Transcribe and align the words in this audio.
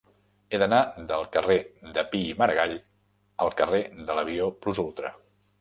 He 0.53 0.59
d'anar 0.61 0.79
del 1.11 1.25
carrer 1.35 1.57
de 1.99 2.05
Pi 2.15 2.23
i 2.29 2.33
Margall 2.41 2.75
al 3.45 3.55
carrer 3.63 3.83
de 4.09 4.17
l'Avió 4.21 4.53
Plus 4.65 4.83
Ultra. 4.87 5.17